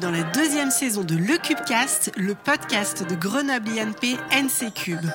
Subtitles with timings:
[0.00, 5.06] dans la deuxième saison de Le Cubecast, le podcast de Grenoble INP NC Cube.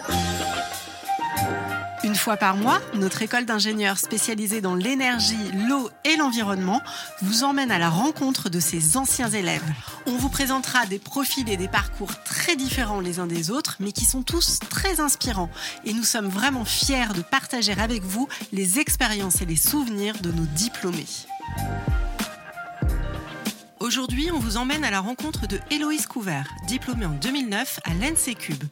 [2.03, 6.81] Une fois par mois, notre école d'ingénieurs spécialisée dans l'énergie, l'eau et l'environnement
[7.21, 9.63] vous emmène à la rencontre de ses anciens élèves.
[10.05, 13.91] On vous présentera des profils et des parcours très différents les uns des autres, mais
[13.91, 15.49] qui sont tous très inspirants.
[15.85, 20.31] Et nous sommes vraiment fiers de partager avec vous les expériences et les souvenirs de
[20.31, 21.05] nos diplômés.
[23.83, 28.37] Aujourd'hui, on vous emmène à la rencontre de Héloïse Couvert, diplômée en 2009 à l'NC
[28.39, 28.63] Cube.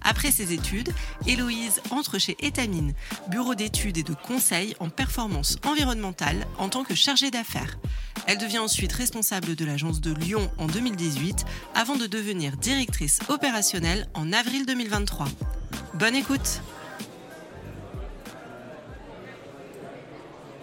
[0.00, 0.88] Après ses études,
[1.26, 2.94] Héloïse entre chez Etamine,
[3.28, 7.76] bureau d'études et de conseil en performance environnementale en tant que chargée d'affaires.
[8.26, 11.44] Elle devient ensuite responsable de l'agence de Lyon en 2018
[11.74, 15.28] avant de devenir directrice opérationnelle en avril 2023.
[15.92, 16.62] Bonne écoute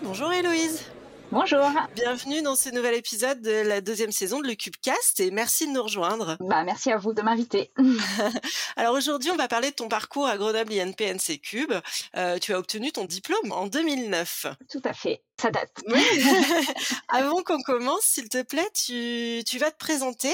[0.02, 0.91] Bonjour Héloïse
[1.32, 1.66] Bonjour.
[1.96, 5.72] Bienvenue dans ce nouvel épisode de la deuxième saison de Le Cubecast et merci de
[5.72, 6.36] nous rejoindre.
[6.42, 7.72] Bah, merci à vous de m'inviter.
[8.76, 11.72] Alors aujourd'hui, on va parler de ton parcours à Grenoble INP NC Cube.
[12.18, 14.48] Euh, tu as obtenu ton diplôme en 2009.
[14.70, 15.84] Tout à fait ça date.
[17.10, 20.32] Avant qu'on commence, s'il te plaît, tu, vas te présenter.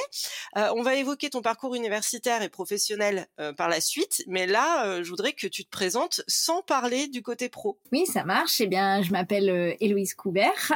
[0.57, 4.85] Euh, on va évoquer ton parcours universitaire et professionnel euh, par la suite, mais là,
[4.85, 7.79] euh, je voudrais que tu te présentes sans parler du côté pro.
[7.93, 8.59] Oui, ça marche.
[8.59, 10.73] Eh bien, je m'appelle Héloïse Coubert,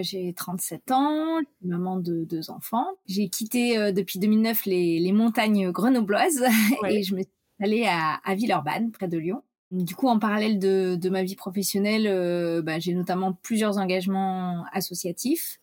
[0.00, 2.86] j'ai 37 ans, maman de deux enfants.
[3.06, 6.42] J'ai quitté depuis 2009 les, montagnes grenobloises
[6.88, 7.30] et je me suis
[7.60, 9.42] allée à, à Villeurbanne, près de Lyon.
[9.72, 15.60] Du coup, en parallèle de, ma vie professionnelle, euh, bah, j'ai notamment plusieurs engagements associatifs,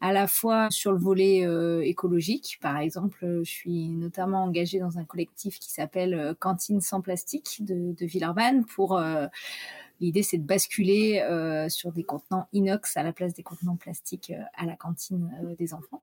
[0.00, 2.58] à la fois sur le volet euh, écologique.
[2.62, 7.58] Par exemple, je suis notamment engagée dans un collectif qui s'appelle euh, Cantine sans plastique
[7.60, 8.98] de, de Villeurbanne pour
[10.00, 11.22] L'idée, c'est de basculer
[11.68, 16.02] sur des contenants inox à la place des contenants plastiques à la cantine des enfants.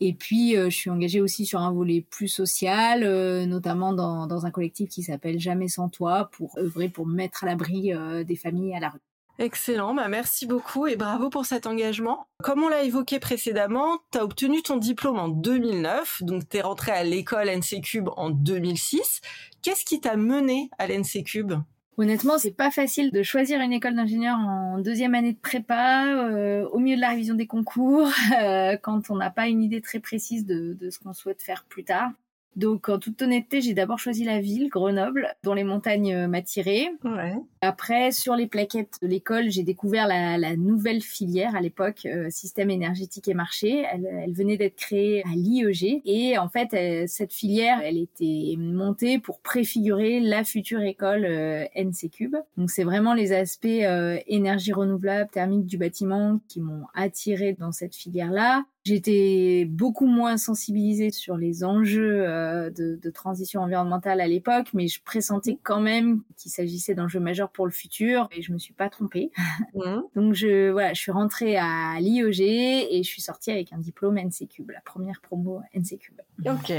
[0.00, 4.46] Et puis, euh, je suis engagée aussi sur un volet plus social, euh, notamment dans,
[4.46, 8.36] un collectif qui s'appelle Jamais sans toi, pour œuvrer pour mettre à l'abri euh, des
[8.36, 9.00] familles à la rue.
[9.38, 12.26] Excellent, bah merci beaucoup et bravo pour cet engagement.
[12.42, 16.62] Comme on l'a évoqué précédemment, tu as obtenu ton diplôme en 2009, donc tu es
[16.62, 19.20] rentré à l'école NC Cube en 2006.
[19.60, 21.52] Qu'est-ce qui t'a mené à l'NC Cube?
[21.98, 26.68] Honnêtement, c'est pas facile de choisir une école d'ingénieur en deuxième année de prépa, euh,
[26.68, 28.08] au milieu de la révision des concours,
[28.42, 31.64] euh, quand on n'a pas une idée très précise de, de ce qu'on souhaite faire
[31.64, 32.12] plus tard.
[32.56, 36.88] Donc, en toute honnêteté, j'ai d'abord choisi la ville, Grenoble, dont les montagnes euh, m'attiraient.
[37.04, 37.34] Ouais.
[37.60, 42.30] Après, sur les plaquettes de l'école, j'ai découvert la, la, nouvelle filière à l'époque, euh,
[42.30, 43.84] système énergétique et marché.
[43.92, 46.00] Elle, elle venait d'être créée à l'IEG.
[46.06, 52.10] Et en fait, cette filière, elle était montée pour préfigurer la future école euh, NC
[52.10, 52.36] Cube.
[52.56, 57.94] Donc, c'est vraiment les aspects énergie renouvelable, thermique du bâtiment qui m'ont attiré dans cette
[57.94, 58.64] filière-là.
[58.86, 65.02] J'étais beaucoup moins sensibilisée sur les enjeux euh, de, transition environnementale à l'époque, mais je
[65.02, 68.88] pressentais quand même qu'il s'agissait d'enjeux majeurs pour le futur et je me suis pas
[68.88, 69.32] trompée.
[69.74, 70.02] Mmh.
[70.14, 74.20] Donc je voilà, je suis rentrée à l'IEG et je suis sortie avec un diplôme
[74.20, 76.20] NCCube, la première promo NCCube.
[76.46, 76.72] Ok.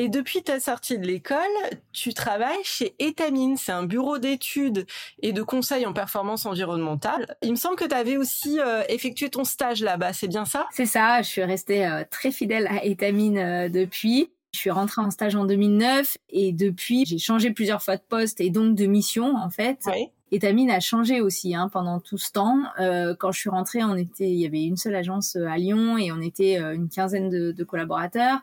[0.00, 1.40] Et depuis ta sortie de l'école,
[1.92, 3.56] tu travailles chez Etamine.
[3.56, 4.86] C'est un bureau d'études
[5.22, 7.36] et de conseil en performance environnementale.
[7.42, 10.68] Il me semble que tu avais aussi euh, effectué ton stage là-bas, c'est bien ça?
[10.70, 14.30] C'est ça, je suis restée euh, très fidèle à Etamine euh, depuis.
[14.54, 18.40] Je suis rentrée en stage en 2009 et depuis, j'ai changé plusieurs fois de poste
[18.40, 19.80] et donc de mission en fait.
[19.86, 20.10] Oui.
[20.30, 22.62] Etamine a changé aussi hein, pendant tout ce temps.
[23.18, 26.12] quand je suis rentrée, on était, il y avait une seule agence à Lyon et
[26.12, 28.42] on était une quinzaine de, de collaborateurs.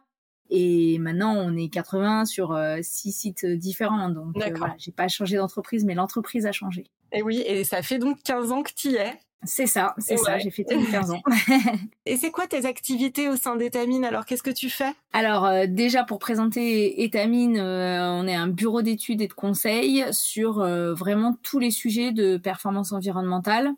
[0.50, 4.10] Et maintenant, on est 80 sur euh, six sites différents.
[4.10, 6.86] Donc, euh, voilà, j'ai pas changé d'entreprise, mais l'entreprise a changé.
[7.12, 9.14] Et oui, et ça fait donc 15 ans que tu y es.
[9.48, 11.22] C'est ça, c'est ça, j'ai fait 15 ans.
[12.08, 14.04] et c'est quoi tes activités au sein d'Etamine?
[14.04, 14.92] Alors, qu'est-ce que tu fais?
[15.14, 20.66] Alors, euh, déjà, pour présenter Etamine, on est un bureau d'études et de conseils sur
[20.96, 23.72] vraiment tous les sujets de performance environnementale.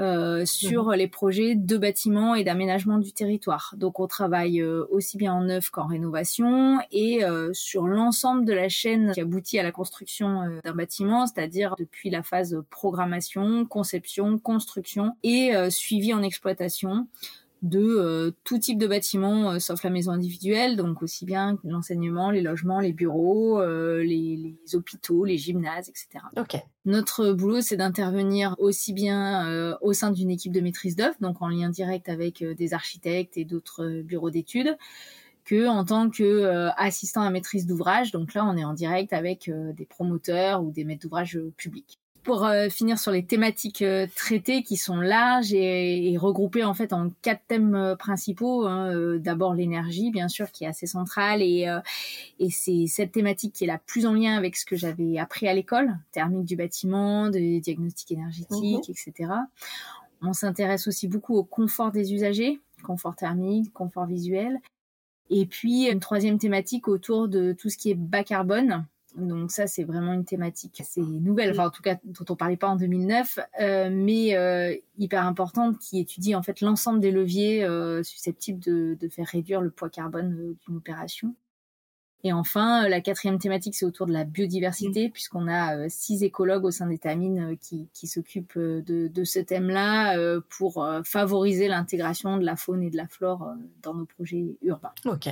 [0.00, 3.74] Euh, sur les projets de bâtiments et d'aménagement du territoire.
[3.76, 8.52] Donc on travaille euh, aussi bien en neuf qu'en rénovation et euh, sur l'ensemble de
[8.52, 14.38] la chaîne qui aboutit à la construction d'un bâtiment, c'est-à-dire depuis la phase programmation, conception,
[14.38, 17.08] construction et suivi en exploitation
[17.62, 22.30] de euh, tout type de bâtiment euh, sauf la maison individuelle, donc aussi bien l'enseignement,
[22.30, 26.24] les logements, les bureaux, euh, les, les, hôpitaux, les gymnases, etc.
[26.84, 31.48] Notre boulot, c'est d'intervenir aussi bien au sein d'une équipe de maîtrise d'œuvre, donc en
[31.48, 34.78] lien direct avec des architectes et d'autres bureaux d'études,
[35.44, 38.12] que en tant que assistant à maîtrise d'ouvrage.
[38.12, 41.98] Donc là, on est en direct avec des promoteurs ou des maîtres d'ouvrage publics.
[42.24, 46.92] Pour euh, finir sur les thématiques euh, traitées qui sont larges et, regroupées en fait
[46.92, 48.66] en quatre thèmes euh, principaux.
[48.66, 51.66] Hein, d'abord l'énergie, bien sûr, qui est assez centrale et,
[52.38, 55.48] et c'est cette thématique qui est la plus en lien avec ce que j'avais appris
[55.48, 58.94] à l'école, thermique du bâtiment, de diagnostic énergétique, mhm.
[59.10, 59.32] etc.
[60.22, 64.60] On s'intéresse aussi beaucoup au confort des usagers, confort thermique, confort visuel.
[65.30, 68.86] Et puis une troisième thématique autour de tout ce qui est bas carbone,
[69.26, 72.56] donc ça, c'est vraiment une thématique assez nouvelle, enfin en tout cas dont on parlait
[72.56, 77.64] pas en 2009, euh, mais euh, hyper importante, qui étudie en fait l'ensemble des leviers
[77.64, 81.34] euh, susceptibles de, de, faire réduire le poids carbone d'une opération.
[82.24, 86.72] Et enfin, la quatrième thématique, c'est autour de la biodiversité, puisqu'on a six écologues au
[86.72, 92.82] sein d'Étamines qui, qui s'occupent de, de, ce thème-là pour favoriser l'intégration de la faune
[92.82, 94.90] et de la flore dans nos projets urbains.
[95.04, 95.28] Ok,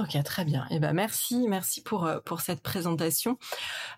[0.00, 0.66] Ok, très bien.
[0.70, 3.36] Eh ben merci, merci pour euh, pour cette présentation.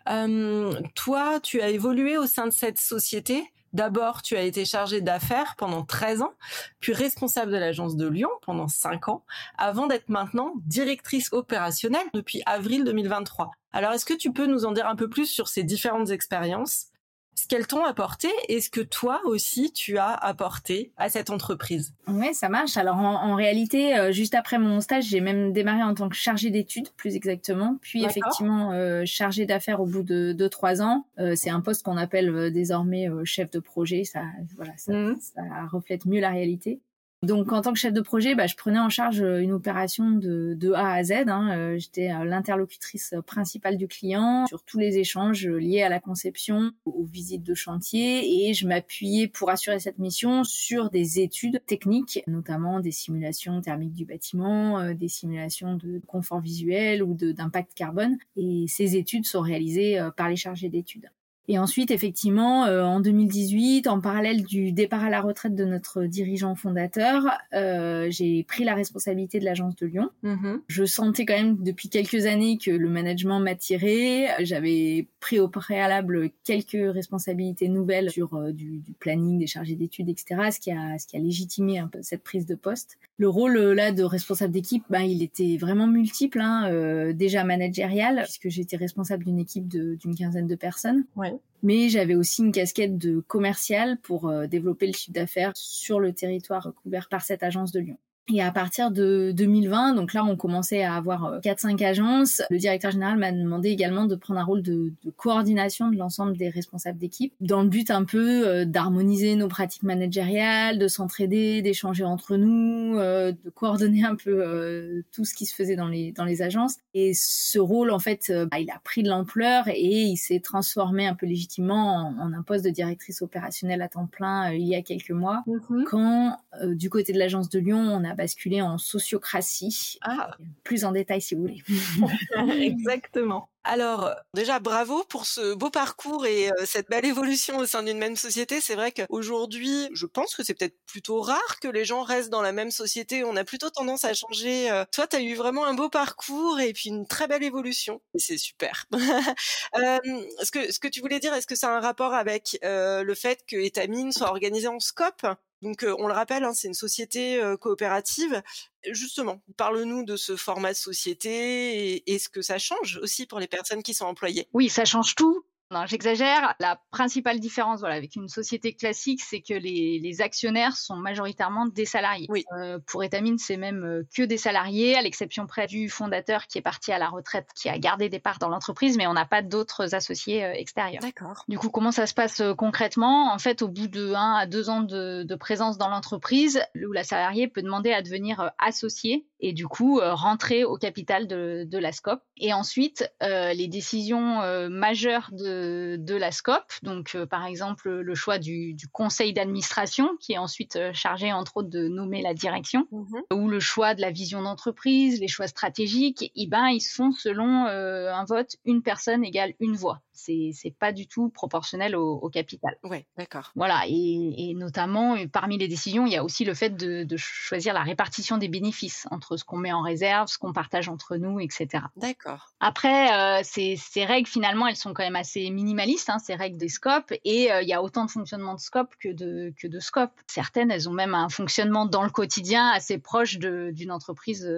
[0.08, 3.44] Euh, toi, tu as évolué au sein de cette société.
[3.72, 6.34] D'abord, tu as été chargée d'affaires pendant 13 ans,
[6.81, 9.25] puis responsable de l'agence de Lyon pendant 5 ans,
[9.56, 13.52] avant d'être maintenant directrice opérationnelle depuis avril 2023.
[13.72, 16.91] Alors, est-ce que tu peux nous en dire un peu plus sur ces différentes expériences?
[17.34, 21.94] Ce qu'elles t'ont apporté et ce que toi aussi tu as apporté à cette entreprise.
[22.08, 22.76] Oui, ça marche.
[22.76, 26.50] Alors en, réalité, euh, juste après mon stage, j'ai même démarré en tant que chargée
[26.50, 31.06] d'études, plus exactement, puis effectivement euh, chargée d'affaires au bout de 2-3 ans.
[31.19, 34.05] Euh, c'est un poste qu'on appelle désormais chef de projet.
[34.05, 34.23] Ça,
[34.56, 35.17] voilà, ça, mmh.
[35.20, 36.81] ça reflète mieux la réalité.
[37.22, 40.10] Donc en tant que chef de projet, bah, je prenais en charge euh, une opération
[40.10, 41.28] de, A à Z.
[41.28, 41.56] Hein.
[41.56, 46.72] Euh, j'étais euh, l'interlocutrice principale du client sur tous les échanges liés à la conception,
[46.84, 52.24] aux visites de chantier, et je m'appuyais pour assurer cette mission sur des études techniques,
[52.26, 58.16] notamment des simulations thermiques du bâtiment, des simulations de confort visuel ou d'impact carbone.
[58.36, 61.08] Et ces études sont réalisées par les chargés d'études.
[61.48, 66.04] Et ensuite, effectivement, euh, en 2018, en parallèle du départ à la retraite de notre
[66.04, 70.10] dirigeant fondateur, euh, j'ai pris la responsabilité de l'agence de Lyon.
[70.22, 70.60] Mm-hmm.
[70.68, 74.36] Je sentais quand même depuis quelques années que le management m'attirait.
[74.44, 80.08] J'avais pris au préalable quelques responsabilités nouvelles sur euh, du, du, planning, des chargés d'études,
[80.08, 82.98] etc., ce qui a, ce qui a légitimé un peu cette prise de poste.
[83.22, 88.48] Le rôle là de responsable d'équipe, bah, il était vraiment multiple, hein, déjà managérial, puisque
[88.48, 91.04] j'étais responsable d'une équipe d'une quinzaine de personnes.
[91.14, 91.32] Ouais
[91.62, 96.12] mais j'avais aussi une casquette de commercial pour euh, développer le chiffre d'affaires sur le
[96.12, 97.98] territoire couvert par cette agence de Lyon.
[98.30, 102.58] Et à partir de 2020, donc là on commençait à avoir 4-5 euh, agences, le
[102.58, 106.48] directeur général m'a demandé également de prendre un rôle de, de coordination de l'ensemble des
[106.48, 112.04] responsables d'équipe, dans le but un peu euh, d'harmoniser nos pratiques managériales, de s'entraider, d'échanger
[112.04, 116.25] entre nous, euh, de coordonner un peu tout ce qui se faisait dans les, dans
[116.25, 116.76] les agences.
[116.94, 121.06] Et ce rôle, en fait, bah, il a pris de l'ampleur et il s'est transformé
[121.06, 124.82] un peu légitimement en, un poste de directrice opérationnelle à temps plein il y a
[124.82, 125.84] quelques mois, mm-hmm.
[125.84, 126.36] quand
[126.68, 129.99] du côté de l'agence de Lyon, on a basculer en sociocratie.
[130.03, 130.37] Ah.
[130.64, 131.62] Plus en détail si vous voulez.
[132.61, 133.49] Exactement.
[133.64, 137.99] Alors, déjà, bravo pour ce beau parcours et euh, cette belle évolution au sein d'une
[137.99, 138.61] même société.
[138.61, 142.43] C'est vrai qu'aujourd'hui, je pense que c'est peut-être plutôt rare que les gens restent dans
[142.43, 143.23] la même société.
[143.23, 144.69] On a plutôt tendance à changer.
[144.70, 144.85] Euh.
[144.91, 148.00] Toi, tu as eu vraiment un beau parcours et puis une très belle évolution.
[148.17, 148.87] C'est super.
[149.76, 149.99] euh,
[150.43, 153.05] ce, que, ce que tu voulais dire, est-ce que ça a un rapport avec euh,
[153.05, 155.25] le fait que Etamine soit organisé en scope?
[155.62, 158.42] Donc, on le rappelle, hein, c'est une société coopérative.
[158.90, 163.38] Justement, parle-nous de ce format de société et, et, ce que ça change aussi pour
[163.38, 164.49] les personnes qui sont employées.
[164.52, 165.45] Oui, ça change tout.
[165.73, 166.55] Non, j'exagère.
[166.61, 171.64] La principale différence, voilà, avec une société classique, c'est que les, les, actionnaires sont majoritairement
[171.67, 172.26] des salariés.
[172.29, 172.45] Oui.
[172.59, 176.59] Euh, pour Etamine, c'est même euh, que des salariés, à l'exception près du fondateur qui
[176.59, 179.25] est parti à la retraite, qui a gardé des parts dans l'entreprise, mais on n'a
[179.25, 181.00] pas d'autres associés euh, extérieurs.
[181.00, 181.45] D'accord.
[181.49, 183.33] Du coup, comment ça se passe concrètement?
[183.33, 186.93] En fait, au bout de 1 à 2 ans de, de présence dans l'entreprise, où
[186.93, 191.79] la salariée peut demander à devenir associé et du coup rentrer au capital de, de
[191.79, 192.21] la SCOP.
[192.37, 195.62] Et ensuite, les décisions majeures de
[195.97, 200.76] de, la SCOP, donc euh, par exemple le choix du, conseil d'administration qui est ensuite
[200.76, 203.23] euh, chargé entre autres de nommer la direction, mhm.
[203.33, 206.95] ou le choix de la vision d'entreprise, les choix stratégiques, et eh ben ils se
[206.95, 211.97] font selon euh, un vote une personne égale une voix c'est pas du tout proportionnel
[211.97, 212.76] au, capital.
[212.83, 213.52] Ouais, d'accord.
[213.54, 217.83] Voilà, et, notamment parmi les décisions, il y a aussi le fait de, choisir la
[217.83, 221.85] répartition des bénéfices entre ce qu'on met en réserve, ce qu'on partage entre nous, etc.
[221.97, 222.52] D'accord.
[222.61, 226.68] Après, euh, ces, règles finalement, elles sont quand même assez minimaliste, hein, ces règles des
[226.68, 230.12] scopes, et il y a autant de fonctionnement de scope que de, que de scope.
[230.26, 234.49] Certaines, elles ont même un fonctionnement dans le quotidien assez proche d'une entreprise,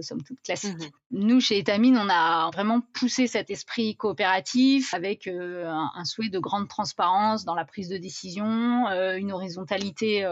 [0.00, 0.78] somme toute, classique.
[0.78, 6.28] Mmh Nous, chez Etamine, on a vraiment poussé cet esprit coopératif avec un, un, souhait
[6.28, 10.30] de grande transparence dans la prise de décision, une horizontalité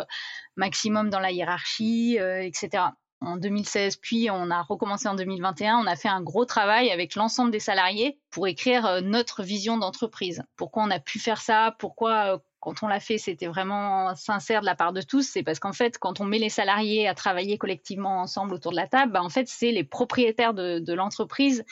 [0.57, 2.85] maximum dans la hiérarchie, etc
[3.25, 5.79] en 2016, puis on a recommencé en 2021.
[5.79, 9.79] On a fait un gros travail avec l'ensemble des salariés pour écrire euh, notre vision
[9.79, 10.43] d'entreprise.
[10.57, 11.75] Pourquoi on a pu faire ça?
[11.79, 15.43] Pourquoi euh, quand on l'a fait, c'était vraiment sincère de la part de tous, c'est
[15.43, 18.87] parce qu'en fait, quand on met les salariés à travailler collectivement ensemble autour de la
[18.87, 21.64] table, bah, en fait, c'est les propriétaires de, l'entreprise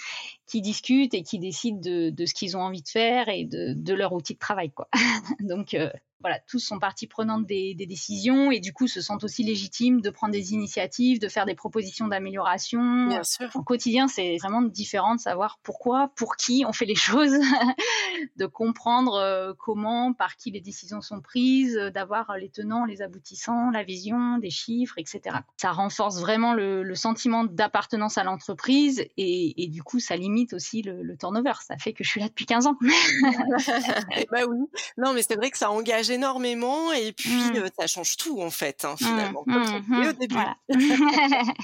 [0.50, 4.12] qui discutent et qui décident de, ce qu'ils ont envie de faire et de, leur
[4.12, 4.71] outil de travail.
[4.71, 4.88] Quoi.
[5.40, 5.90] Donc, euh,
[6.21, 10.11] voilà, tous sont partie prenante des, décisions et du coup se sentent aussi légitimes de
[10.11, 13.09] prendre des initiatives, de faire des propositions d'amélioration.
[13.09, 13.49] Bien sûr.
[13.54, 17.33] Au quotidien, c'est vraiment différent de savoir pourquoi, pour qui on fait les choses,
[18.37, 23.71] de comprendre euh, comment, par qui les décisions sont prises, d'avoir les tenants, les aboutissants,
[23.71, 25.37] la vision, des chiffres, etc.
[25.57, 31.16] Ça renforce vraiment le, sentiment d'appartenance à l'entreprise et, du coup, ça limite aussi le,
[31.16, 31.52] turnover.
[31.66, 32.76] Ça fait que je suis là depuis 15 ans.
[34.30, 34.59] bah oui.
[34.99, 37.70] Non, mais c'est vrai que ça engage énormément et puis mmh.
[37.78, 39.04] ça change tout en fait, hein, mmh.
[39.04, 40.09] finalement, comme mmh.
[40.09, 40.37] au début.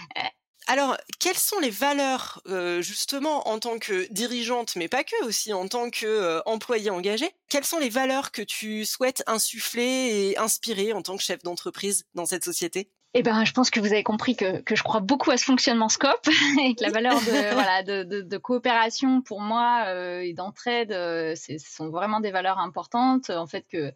[0.69, 2.43] Alors, quelles sont les valeurs,
[2.81, 7.31] justement, en tant que dirigeante, mais pas que, aussi en tant qu'employée engagée?
[7.49, 12.05] Quelles sont les valeurs que tu souhaites insuffler et inspirer en tant que chef d'entreprise
[12.15, 12.91] dans cette société?
[13.15, 15.45] Eh ben, je pense que vous avez compris que, que je crois beaucoup à ce
[15.45, 16.27] fonctionnement scope
[16.63, 20.93] et que la valeur de, voilà, de, de, de coopération pour moi euh, et d'entraide,
[20.93, 23.31] euh, ce sont vraiment des valeurs importantes.
[23.31, 23.93] En fait, que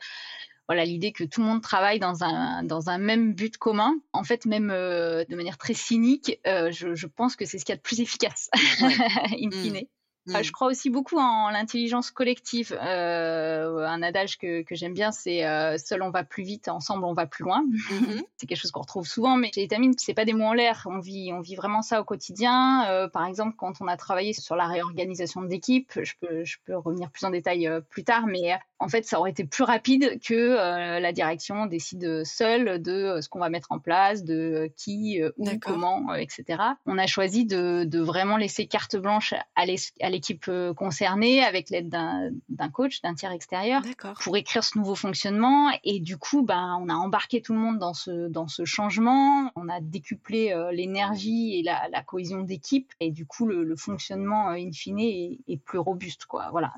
[0.71, 3.93] voilà l'idée que tout le monde travaille dans un dans un même but commun.
[4.13, 7.65] En fait, même euh, de manière très cynique, euh, je, je, pense que c'est ce
[7.65, 8.49] qu'il y a de plus efficace,
[8.81, 9.85] in mmh.
[10.29, 12.79] Euh, je crois aussi beaucoup en l'intelligence collective.
[12.81, 17.05] Euh, un adage que, que j'aime bien, c'est euh, seul on va plus vite, ensemble
[17.05, 17.65] on va plus loin.
[17.65, 18.23] Mm-hmm.
[18.37, 20.87] c'est quelque chose qu'on retrouve souvent, mais chez Etamine, c'est pas des mots en l'air.
[20.91, 22.87] On vit, on vit vraiment ça au quotidien.
[22.91, 26.77] Euh, par exemple, quand on a travaillé sur la réorganisation d'équipe, je peux, je peux
[26.77, 30.57] revenir plus en détail plus tard, mais en fait, ça aurait été plus rapide que
[30.99, 36.15] la direction décide seule de ce qu'on va mettre en place, de qui, où, comment,
[36.15, 36.63] etc.
[36.87, 41.89] On a choisi de, de vraiment laisser carte blanche à l'équipe euh, concernée avec l'aide
[41.89, 43.83] d'un coach, d'un tiers extérieur,
[44.23, 45.71] pour écrire ce nouveau fonctionnement.
[45.85, 49.51] Et du coup, ben, on a embarqué tout le monde dans ce, dans ce changement.
[49.57, 52.93] On a décuplé euh, l'énergie et la, la cohésion d'équipe.
[53.01, 56.25] Et du coup, le, fonctionnement, euh, in fine, est, plus robuste.
[56.27, 56.49] Quoi.
[56.51, 56.73] Voilà.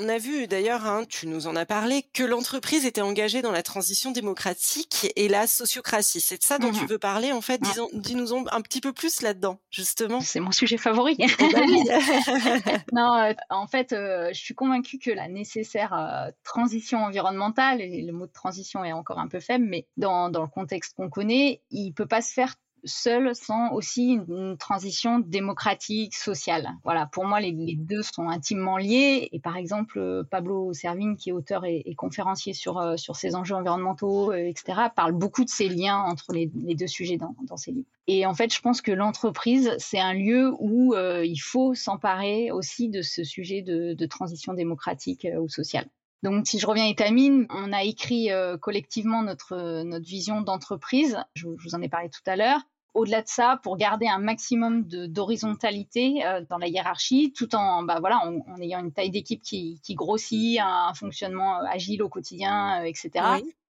[0.00, 3.52] On a vu d'ailleurs, hein, tu nous en as parlé, que l'entreprise était engagée dans
[3.52, 6.20] la transition démocratique et la sociocratie.
[6.20, 7.60] C'est de ça dont tu mmh veux parler, en fait?
[7.92, 10.20] Dis-nous un petit peu plus là-dedans, justement.
[10.20, 11.16] C'est mon sujet favori.
[11.18, 16.98] Eh ben non, euh, en fait, euh, je suis convaincue que la nécessaire euh, transition
[17.04, 20.48] environnementale, et le mot de transition est encore un peu faible, mais dans, dans le
[20.48, 26.68] contexte qu'on connaît, il peut pas se faire seul sans aussi une, transition démocratique, sociale.
[26.84, 29.28] Voilà, pour moi, les, deux sont intimement liés.
[29.32, 33.34] Et par exemple, euh, Pablo Servigne, qui est auteur et, conférencier sur, euh, sur ces
[33.34, 37.72] enjeux environnementaux, euh, etc., parle beaucoup de ces liens entre les, deux sujets dans, ses
[37.72, 37.88] livres.
[38.06, 42.88] Et en fait, je pense que l'entreprise, c'est un lieu où il faut s'emparer aussi
[42.88, 45.86] de ce sujet de, transition démocratique ou sociale.
[46.22, 48.28] Donc, si je reviens à Etamine, on a écrit
[48.60, 51.18] collectivement notre, notre vision d'entreprise.
[51.34, 52.60] Je, vous en ai parlé tout à l'heure
[52.94, 57.98] au-delà de ça, pour garder un maximum d'horizontalité euh, dans la hiérarchie, tout en, bah,
[58.00, 62.80] voilà, en, ayant une taille d'équipe qui, qui, grossit, un, fonctionnement euh, agile au quotidien,
[62.80, 63.10] euh, etc.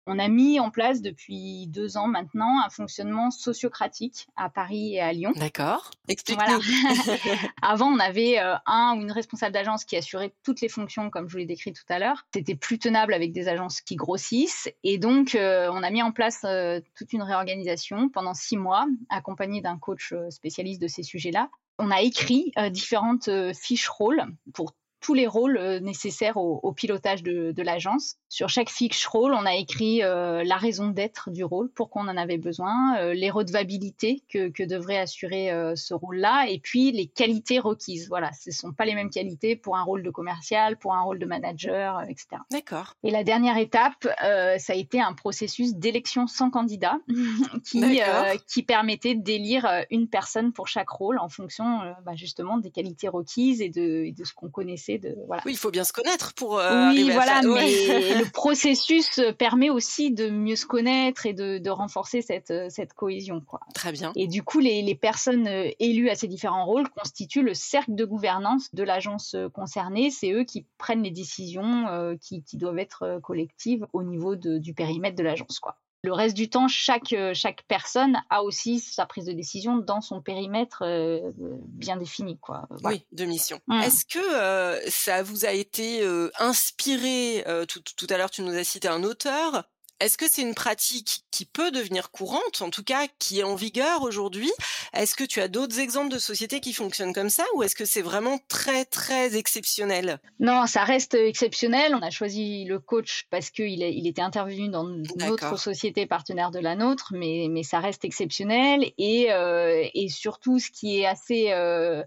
[0.07, 5.01] On a mis en place depuis deux ans maintenant un fonctionnement sociocratique à Paris et
[5.01, 5.33] à Lyon.
[5.37, 5.93] D'accord.
[6.09, 6.61] Explique-nous.
[7.63, 11.29] Avant, on avait euh, un ou une responsable d'agence qui assurait toutes les fonctions, comme
[11.29, 12.27] je vous l'ai décrit tout à l'heure.
[12.35, 14.69] C'était plus tenable avec des agences qui grossissent.
[14.83, 18.87] Et donc, euh, on a mis en place euh, toute une réorganisation pendant six mois,
[19.09, 21.49] accompagnée d'un coach spécialiste de ces sujets-là.
[21.79, 27.63] On a écrit différentes fiches rôles pour tous les rôles euh, nécessaires au, pilotage de,
[27.63, 28.17] l'agence.
[28.29, 32.09] Sur chaque fiche rôle, on a écrit euh, la raison d'être du rôle, pourquoi on
[32.09, 37.07] en avait besoin, euh, les redevabilités que, que devrait assurer ce rôle-là, et puis les
[37.07, 38.09] qualités requises.
[38.09, 41.03] Voilà, ce ne sont pas les mêmes qualités pour un rôle de commercial, pour un
[41.03, 42.27] rôle de manager, etc.
[42.51, 42.95] D'accord.
[43.03, 46.99] Et la dernière étape, ça a été un processus d'élection sans candidat
[47.65, 48.01] qui,
[48.47, 53.61] qui permettait d'élire une personne pour chaque rôle en fonction bah, justement des qualités requises
[53.61, 55.43] et de, et de ce qu'on connaissait essayer de voilà.
[55.47, 56.55] Oui, il faut bien se connaître pour.
[56.55, 57.45] oui, voilà, mais
[58.19, 63.41] le processus permet aussi de mieux se connaître et de, de renforcer cette cette cohésion,
[63.41, 63.61] quoi.
[63.75, 64.13] Très bien.
[64.17, 68.05] Et du coup, les, les personnes élues à ces différents rôles constituent le cercle de
[68.05, 70.11] gouvernance de l'agence concernée.
[70.11, 74.75] C'est eux qui prennent les décisions qui, qui, doivent être collectives au niveau de, du
[74.75, 75.77] périmètre de l'agence, quoi.
[76.05, 80.01] Le reste du temps, chaque, euh, chaque personne a aussi sa prise de décision dans
[80.01, 82.39] son périmètre euh, bien défini.
[82.41, 82.67] Quoi.
[82.83, 83.61] Oui, de mission.
[83.69, 83.83] Mmh.
[83.83, 86.05] Est-ce que euh, ça vous a été
[86.39, 89.65] inspiré tout, tout, à l'heure, tu nous as cité un auteur.
[90.03, 93.55] Est-ce que c'est une pratique qui peut devenir courante, en tout cas qui est en
[93.55, 94.51] vigueur aujourd'hui?
[94.95, 97.85] Est-ce que tu as d'autres exemples de sociétés qui fonctionnent comme ça ou est-ce que
[97.85, 100.19] c'est vraiment très très exceptionnel?
[100.41, 101.95] Non, ça reste exceptionnel.
[101.95, 106.59] On a choisi le coach parce qu'il il était intervenu dans notre société partenaire de
[106.59, 108.91] la nôtre, mais, mais ça reste exceptionnel.
[108.99, 112.03] Et, euh, et surtout ce qui est assez euh,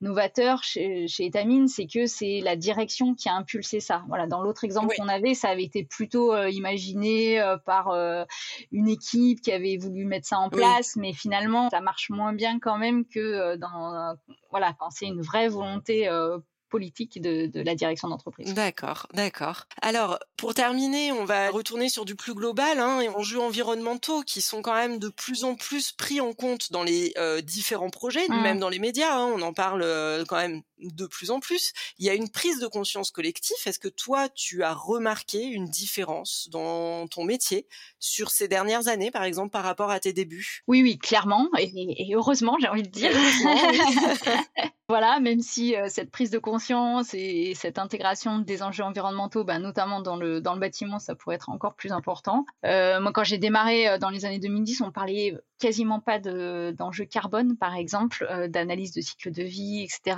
[0.00, 4.04] novateur chez, chez Etamine, c'est que c'est la direction qui a impulsé ça.
[4.06, 8.24] Voilà, dans l'autre exemple qu'on avait, ça avait été plutôt euh, imaginé euh, par euh,
[8.72, 12.58] une équipe qui avait voulu mettre ça en place, mais finalement ça marche moins bien
[12.58, 14.14] quand même que euh, dans
[14.50, 16.08] voilà quand c'est une vraie volonté
[16.70, 18.54] politique de, la direction d'entreprise.
[18.54, 19.66] D'accord, d'accord.
[19.82, 24.62] Alors, pour terminer, on va retourner sur du plus global, hein, enjeux environnementaux qui sont
[24.62, 28.40] quand même de plus en plus pris en compte dans les différents projets, mmh.
[28.40, 29.84] même dans les médias, hein, on en parle
[30.26, 31.72] quand même de plus en plus.
[31.98, 33.56] Il y a une prise de conscience collective.
[33.66, 37.66] Est-ce que toi, tu as remarqué une différence dans ton métier
[37.98, 40.62] sur ces dernières années, par exemple, par rapport à tes débuts?
[40.66, 43.10] Oui, oui, clairement, et, heureusement, j'ai envie de dire.
[44.90, 49.60] voilà, même si euh, cette prise de conscience et, cette intégration des enjeux environnementaux, bah,
[49.60, 52.44] notamment dans le, dans le bâtiment, ça pourrait être encore plus important.
[52.66, 57.04] Euh, moi, quand j'ai démarré euh, dans les années 2010, on parlait quasiment pas d'enjeux
[57.04, 60.16] carbone, par exemple, d'analyse de cycle de vie, etc.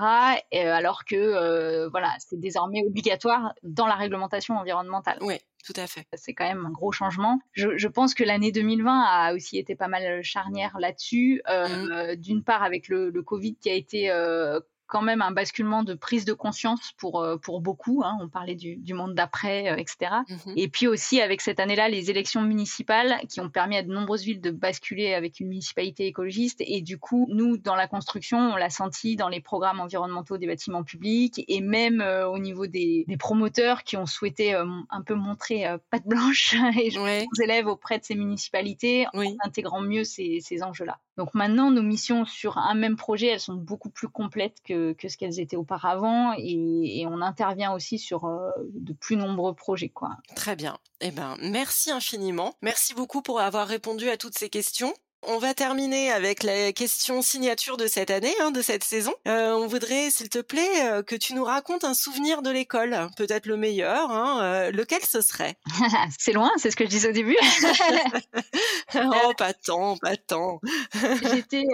[0.53, 5.19] alors que voilà, c'est désormais obligatoire dans la réglementation environnementale.
[5.21, 6.07] Oui, tout à fait.
[6.15, 7.39] C'est quand même un gros changement.
[7.53, 11.41] Je, je, pense que l'année 2020 a aussi été pas mal charnière là-dessus.
[11.49, 12.17] Euh, mmh.
[12.17, 14.59] D'une part avec le, le, Covid qui a été euh,
[14.93, 18.03] quand même un basculement de prise de conscience pour, euh, pour beaucoup.
[18.05, 18.19] Hein.
[18.21, 20.13] On parlait du, du monde d'après, euh, etc.
[20.29, 23.91] Mmh Et puis aussi avec cette année-là, les élections municipales qui ont permis à de
[23.91, 26.61] nombreuses villes de basculer avec une municipalité écologiste.
[26.67, 30.47] Et du coup, nous, dans la construction, on l'a senti dans les programmes environnementaux des
[30.47, 35.15] bâtiments publics et même euh, au niveau des, des, promoteurs qui ont souhaité un peu
[35.15, 37.27] montrer patte blanche et ouais.
[37.33, 40.99] aux élèves auprès de ces municipalités en intégrant mieux ces, ces enjeux-là.
[41.19, 45.17] Donc maintenant, nos missions sur un même projet, elles sont beaucoup plus complètes que, ce
[45.17, 49.91] qu'elles étaient auparavant et, et, on intervient aussi sur euh, de plus nombreux projets.
[49.91, 50.17] Quoi.
[50.35, 50.79] Très bien.
[51.01, 52.55] Eh ben, merci infiniment.
[52.63, 54.95] Merci beaucoup pour avoir répondu à toutes ces questions.
[55.25, 59.15] On va terminer avec la question signature de cette année, hein, de cette saison.
[59.29, 63.09] Euh, on voudrait, s'il te plaît, euh, que tu nous racontes un souvenir de l'école,
[63.17, 64.11] peut-être le meilleur.
[64.11, 65.55] Hein, euh, lequel ce serait?
[66.19, 67.37] C'est loin, c'est ce que je disais au début.
[68.95, 70.61] oh, pas tant, pas tant.
[71.33, 71.65] J'étais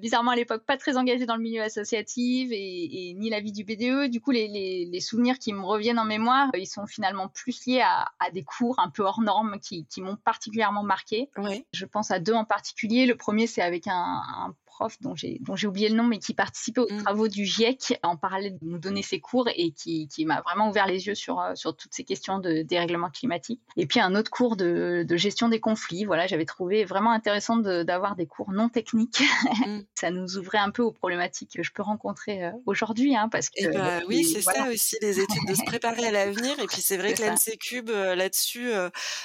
[0.00, 3.64] bizarrement à l'époque pas très engagée dans le milieu associatif et, ni la vie du
[3.64, 4.10] BDE.
[4.10, 8.30] Du coup, les, souvenirs qui me reviennent en mémoire, ils sont finalement plus liés à,
[8.32, 11.30] des cours un peu hors normes qui, qui m'ont particulièrement marqué.
[11.36, 11.64] Ouais.
[11.72, 12.75] Je pense à deux en particulier
[13.06, 16.92] le premier, c'est avec un, prof dont j'ai oublié le nom, mais qui participait aux
[16.92, 17.02] mmh.
[17.02, 20.68] travaux du GIEC en parallèle de nous donner ses cours et qui, qui m'a vraiment
[20.68, 23.60] ouvert les yeux sur euh, sur toutes ces questions de dérèglement climatique.
[23.76, 26.04] Et puis un autre cours de, de gestion des conflits.
[26.04, 29.22] Voilà, j'avais trouvé vraiment intéressant d'avoir des cours non techniques.
[29.66, 29.80] Mmh.
[29.94, 33.48] ça nous ouvrait un peu aux problématiques que je peux rencontrer euh, aujourd'hui, hein, parce
[33.48, 36.58] que eh ben oui, c'est ça aussi les études de se préparer à l'avenir.
[36.58, 38.72] Et puis c'est vrai que l'NC Cube euh, là-dessus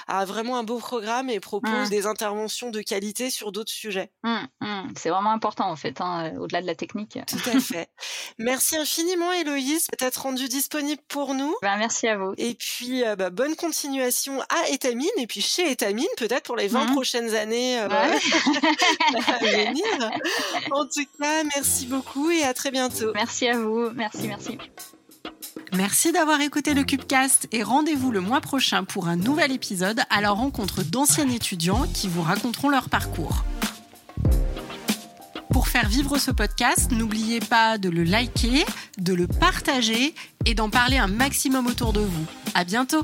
[0.07, 1.89] a vraiment un beau programme et propose mmh.
[1.89, 4.11] des interventions de qualité sur d'autres sujets.
[4.95, 7.17] C'est vraiment important en fait, hein, au-delà de la technique.
[7.25, 7.89] Tout à fait.
[8.37, 11.55] merci infiniment Héloïse d'être rendue disponible pour nous.
[11.63, 12.33] Ben, merci à vous.
[12.37, 16.67] Et puis euh, bah, bonne continuation à Etamine et puis chez Etamine peut-être pour les
[16.67, 16.91] 20 mmh.
[16.91, 18.07] prochaines années euh, à
[19.41, 19.85] venir.
[20.71, 23.11] En tout cas, merci beaucoup et à très bientôt.
[23.15, 23.89] Merci à vous.
[23.95, 24.59] Merci, merci.
[25.73, 30.21] Merci d'avoir écouté le Cubecast et rendez-vous le mois prochain pour un nouvel épisode à
[30.21, 33.43] la rencontre d'anciens étudiants qui vous raconteront leur parcours.
[35.51, 38.65] Pour faire vivre ce podcast, n'oubliez pas de le liker,
[38.97, 42.25] de le partager et d'en parler un maximum autour de vous.
[42.55, 43.03] À bientôt!